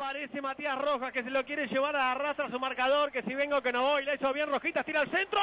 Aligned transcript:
Aparece 0.00 0.40
Matías 0.40 0.78
Rojas 0.78 1.12
que 1.12 1.22
se 1.22 1.28
lo 1.28 1.44
quiere 1.44 1.66
llevar 1.66 1.94
a 1.94 2.12
arrastra 2.12 2.50
su 2.50 2.58
marcador. 2.58 3.12
Que 3.12 3.22
si 3.22 3.34
vengo 3.34 3.60
que 3.60 3.70
no 3.70 3.82
voy. 3.82 4.02
Le 4.02 4.14
hizo 4.14 4.32
bien 4.32 4.48
Rojitas. 4.48 4.82
Tira 4.86 5.02
al 5.02 5.10
centro. 5.10 5.38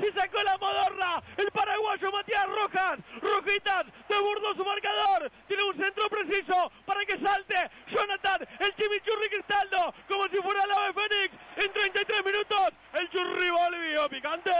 Se 0.00 0.12
sacó 0.12 0.42
la 0.42 0.56
modorra, 0.58 1.22
el 1.36 1.50
paraguayo 1.50 2.10
Matías 2.10 2.46
Rojas, 2.46 2.98
Rojitas, 3.20 3.84
de 4.08 4.20
burdo 4.20 4.54
su 4.54 4.64
marcador, 4.64 5.30
tiene 5.46 5.62
un 5.64 5.76
centro 5.76 6.08
preciso 6.08 6.72
para 6.84 7.04
que 7.04 7.18
salte 7.18 7.70
Jonathan, 7.88 8.46
el 8.58 8.74
chimichurri 8.76 9.28
Cristaldo, 9.30 9.94
como 10.08 10.24
si 10.28 10.36
fuera 10.38 10.62
el 10.64 10.72
ave 10.72 10.92
Fénix, 10.94 11.34
en 11.56 11.72
33 11.72 12.24
minutos, 12.24 12.68
el 12.94 13.10
churri 13.10 13.50
volvió 13.50 14.08
picante, 14.08 14.50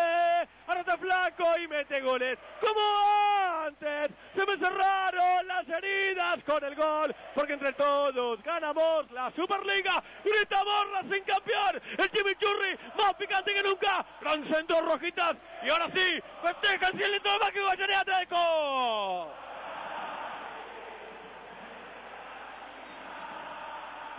ahora 0.67 0.81
está 0.81 0.99
flaco 0.99 1.45
y 1.59 1.69
mete 1.69 2.01
goles, 2.01 2.39
como 2.61 2.81
se 3.79 4.47
me 4.47 4.57
cerraron 4.59 5.47
las 5.47 5.69
heridas 5.69 6.43
con 6.45 6.63
el 6.65 6.75
gol, 6.75 7.15
porque 7.35 7.53
entre 7.55 7.73
todos 7.75 8.43
ganamos 8.43 9.11
la 9.13 9.31
Superliga, 9.33 10.03
gritamos 10.25 10.87
sin 11.11 11.25
campeón, 11.25 11.81
el 11.99 12.11
chimichurri 12.11 12.79
más 12.97 13.15
picante 13.15 13.55
que 13.55 13.63
nunca, 13.63 14.05
gran 14.21 14.45
centro 14.53 14.81
Rojitas, 14.83 15.37
y 15.63 15.71
ahora 15.71 15.87
sí, 15.95 16.21
festeja 16.43 16.89
el 16.89 17.23
que 17.53 17.61
Guayanea 17.63 18.01
Atletico. 18.01 19.31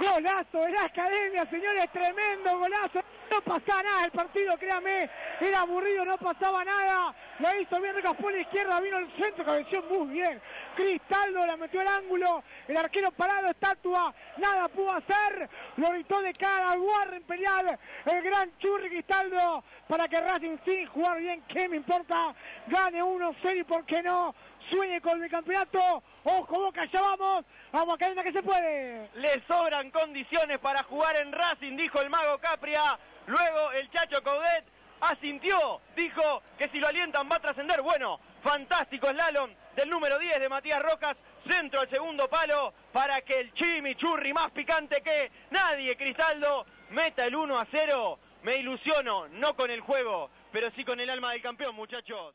Golazo 0.02 0.58
de 0.62 0.72
la 0.72 0.86
academia, 0.86 1.46
señores, 1.46 1.92
tremendo 1.92 2.58
golazo. 2.58 3.02
No 3.30 3.42
pasaba 3.42 3.84
nada 3.84 4.06
el 4.06 4.12
partido, 4.12 4.58
créame, 4.58 5.10
era 5.40 5.62
aburrido, 5.62 6.04
no 6.06 6.18
pasaba 6.18 6.66
nada. 6.66 7.14
Lo 7.42 7.60
hizo 7.60 7.82
bien 7.82 7.96
Recas 7.96 8.16
por 8.18 8.32
la 8.32 8.40
izquierda, 8.40 8.80
vino 8.80 9.00
el 9.00 9.12
centro, 9.18 9.44
cabeció 9.44 9.82
muy 9.84 10.10
bien. 10.10 10.40
Cristaldo 10.76 11.44
la 11.44 11.58
metió 11.58 11.82
al 11.82 11.88
ángulo, 11.88 12.44
el 12.68 12.78
arquero 12.78 13.12
parado, 13.12 13.50
estatua, 13.50 14.14
nada 14.38 14.68
pudo 14.68 14.92
hacer. 14.92 15.50
Lo 15.78 15.90
gritó 15.90 16.22
de 16.22 16.34
cara 16.36 16.72
al 16.72 16.80
Warren 16.80 17.22
Imperial, 17.22 17.80
el 18.06 18.22
gran 18.22 18.56
Churri 18.60 18.90
Cristaldo, 18.90 19.64
para 19.88 20.08
que 20.08 20.22
Racing 20.22 20.58
sin 20.64 20.86
jugar 20.86 21.20
bien, 21.20 21.44
¿qué 21.48 21.68
me 21.68 21.78
importa? 21.78 22.36
Gane 22.68 23.02
1-0 23.02 23.58
y 23.58 23.64
por 23.64 23.86
qué 23.86 24.04
no, 24.04 24.36
sueñe 24.70 25.02
con 25.02 25.24
el 25.24 25.30
campeonato. 25.32 26.04
Ojo, 26.24 26.60
Boca, 26.60 26.86
ya 26.94 27.02
vamos. 27.02 27.44
Vamos, 27.72 27.98
cadena 27.98 28.22
que 28.22 28.34
se 28.34 28.44
puede. 28.44 29.10
Le 29.16 29.42
sobran 29.48 29.90
condiciones 29.90 30.60
para 30.60 30.84
jugar 30.84 31.16
en 31.16 31.32
Racing, 31.32 31.76
dijo 31.76 32.02
el 32.02 32.10
mago 32.12 32.38
Capria. 32.38 33.00
Luego 33.26 33.72
el 33.72 33.90
Chacho 33.90 34.22
Coudet 34.24 34.81
asintió, 35.02 35.82
dijo 35.96 36.44
que 36.58 36.70
si 36.70 36.80
lo 36.80 36.88
alientan 36.88 37.28
va 37.30 37.36
a 37.36 37.42
trascender. 37.42 37.82
Bueno, 37.82 38.20
fantástico 38.44 39.10
slalom 39.10 39.52
del 39.76 39.90
número 39.90 40.18
10 40.18 40.40
de 40.40 40.50
Matías 40.50 40.82
Rojas, 40.82 41.18
centro 41.50 41.82
al 41.82 41.90
segundo 41.90 42.28
palo 42.30 42.74
para 42.92 43.22
que 43.22 43.40
el 43.40 43.54
chimichurri 43.54 44.34
más 44.34 44.52
picante 44.52 45.02
que 45.02 45.32
nadie, 45.50 45.96
Cristaldo, 45.96 46.66
meta 46.92 47.26
el 47.26 47.36
1 47.36 47.58
a 47.58 47.68
0. 47.72 48.20
Me 48.44 48.56
ilusiono, 48.56 49.28
no 49.28 49.56
con 49.56 49.70
el 49.70 49.82
juego, 49.82 50.30
pero 50.52 50.72
sí 50.72 50.84
con 50.84 51.00
el 51.00 51.10
alma 51.10 51.32
del 51.32 51.42
campeón, 51.42 51.76
muchachos. 51.76 52.34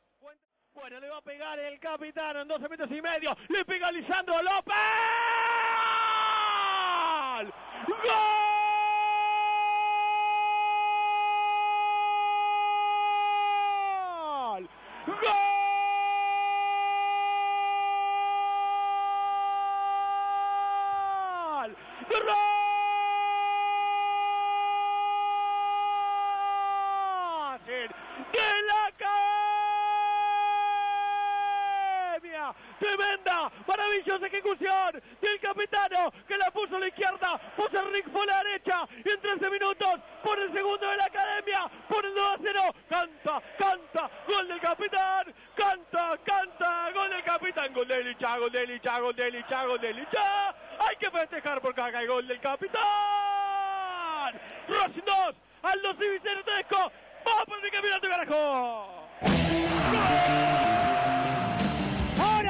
Bueno, 0.73 1.01
le 1.01 1.08
va 1.08 1.17
a 1.17 1.23
pegar 1.23 1.58
el 1.58 1.80
capitán 1.80 2.36
en 2.36 2.48
12 2.48 2.69
metros 2.69 2.90
y 2.90 3.01
medio. 3.01 3.35
Le 3.48 3.64
pega 3.64 3.90
Lisandro 3.90 4.42
López. 4.42 4.77
¡Gol! 7.86 8.45
Tremenda, 32.78 33.50
maravillosa 33.66 34.27
ejecución 34.27 35.02
del 35.20 35.40
capitano 35.40 36.12
que 36.27 36.36
la 36.36 36.50
puso 36.50 36.77
a 36.77 36.80
la 36.80 36.88
izquierda, 36.88 37.40
puso 37.56 37.78
a 37.78 37.83
Rick 37.83 38.08
por 38.10 38.27
la 38.27 38.42
derecha 38.42 38.88
y 39.04 39.10
en 39.10 39.20
13 39.20 39.36
por 40.23 40.39
el 40.39 40.53
segundo 40.53 40.89
de 40.89 40.97
la 40.97 41.05
academia, 41.05 41.70
por 41.89 42.05
el 42.05 42.14
2 42.14 42.31
a 42.31 42.37
0, 42.41 42.61
canta, 42.89 43.42
canta, 43.59 44.11
gol 44.27 44.48
del 44.48 44.61
capitán, 44.61 45.35
canta, 45.55 46.19
canta, 46.25 46.91
gol 46.92 47.11
del 47.11 47.23
capitán, 47.23 47.73
gol 47.73 47.89
de 47.89 48.05
Licha, 48.05 48.39
gol 48.39 48.51
de 48.51 48.67
Licha, 48.67 48.98
gol 48.98 49.17
de 49.17 49.31
Licha, 49.31 49.64
gol 49.67 49.81
de 49.81 49.92
Licha, 49.92 50.48
hay 50.79 50.97
que 50.98 51.11
festejar 51.11 51.61
porque 51.61 51.81
acá 51.81 51.98
hay 51.98 52.07
gol 52.07 52.27
del 52.27 52.41
capitán, 52.41 52.83
Racing 54.69 55.05
2, 55.05 55.35
Aldo 55.63 55.95
Civicero 55.95 56.45
Tedesco, 56.45 56.93
vamos 57.25 57.45
por 57.47 57.64
el 57.64 57.70
campeonato 57.70 58.08
carajo. 58.08 59.07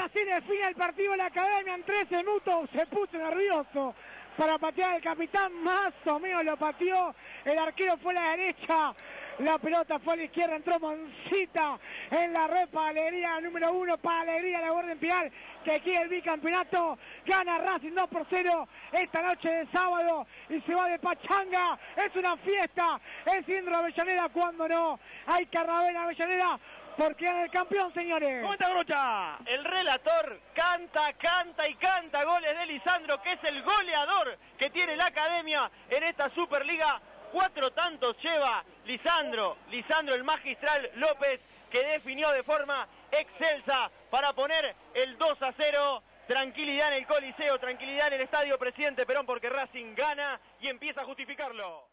Así 0.07 0.25
define 0.25 0.69
el 0.69 0.75
partido 0.77 1.11
de 1.11 1.17
la 1.19 1.27
academia 1.27 1.75
en 1.75 1.83
13 1.83 2.17
minutos. 2.19 2.71
Se 2.73 2.87
puso 2.87 3.19
nervioso 3.19 3.95
para 4.37 4.59
patear 4.59 4.97
el 4.97 5.03
capitán. 5.03 5.53
Más 5.63 5.93
o 6.07 6.19
menos 6.19 6.45
lo 6.45 6.57
pateó. 6.57 7.15
El 7.45 7.59
arquero 7.59 7.97
fue 7.99 8.17
a 8.17 8.23
la 8.23 8.31
derecha. 8.37 8.95
La 9.39 9.59
pelota 9.59 9.99
fue 9.99 10.15
a 10.15 10.17
la 10.17 10.25
izquierda. 10.25 10.57
Entró 10.57 10.79
Moncita 10.79 11.79
en 12.11 12.33
la 12.33 12.47
red 12.47 12.69
para 12.69 12.89
alegría 12.89 13.41
número 13.41 13.73
uno. 13.73 13.99
Para 13.99 14.33
alegría 14.33 14.61
la 14.61 14.71
Guardia 14.71 14.93
Imperial 14.93 15.33
que 15.65 15.81
quiere 15.81 16.05
el 16.05 16.09
bicampeonato. 16.09 16.99
Gana 17.25 17.59
Racing 17.59 17.95
2 17.95 18.09
por 18.09 18.27
0 18.31 18.69
esta 18.93 19.23
noche 19.23 19.49
de 19.49 19.67
sábado 19.67 20.27
y 20.49 20.61
se 20.61 20.75
va 20.75 20.89
de 20.89 20.99
pachanga. 20.99 21.79
Es 21.97 22.15
una 22.17 22.37
fiesta. 22.39 23.01
Es 23.27 23.49
Indro 23.49 23.77
Avellaneda 23.77 24.29
cuando 24.29 24.69
no. 24.69 25.01
Hay 25.27 25.47
carnaval 25.47 25.91
en 25.91 25.97
Avellaneda 25.97 26.59
porque 26.97 27.27
es 27.27 27.35
el 27.35 27.51
campeón, 27.51 27.93
señores. 27.93 28.43
¿Cómo 28.43 28.55
está 28.55 28.71
Grocha? 28.71 29.39
El 29.45 29.65
relator 29.65 30.41
canta, 30.55 31.13
canta 31.15 31.69
y 31.69 31.75
canta 31.75 32.25
goles 32.25 32.57
de 32.59 32.67
Lisandro, 32.67 33.21
que 33.23 33.33
es 33.33 33.45
el 33.45 33.63
goleador 33.63 34.39
que 34.59 34.71
tiene 34.71 34.97
la 34.97 35.07
academia 35.07 35.71
en 35.91 36.03
esta 36.05 36.31
Superliga. 36.31 37.01
Cuatro 37.33 37.71
tantos 37.73 38.17
lleva 38.23 38.65
Lisandro, 38.85 39.59
Lisandro 39.69 40.15
el 40.15 40.25
magistral 40.25 40.91
López, 40.95 41.41
que 41.71 41.85
definió 41.85 42.31
de 42.31 42.43
forma 42.45 42.89
excelsa 43.11 43.91
para 44.11 44.33
poner 44.33 44.75
el 44.95 45.19
2 45.19 45.43
a 45.43 45.53
0. 45.59 46.03
Tranquilidad 46.27 46.89
en 46.89 46.95
el 46.95 47.07
Coliseo, 47.07 47.59
tranquilidad 47.59 48.09
en 48.09 48.15
el 48.15 48.21
Estadio 48.23 48.59
Presidente 48.59 49.07
Perón, 49.07 49.27
porque 49.27 49.49
Racing 49.49 49.95
gana 49.95 50.41
y 50.61 50.69
empieza 50.69 51.03
a 51.03 51.05
justificarlo. 51.05 51.89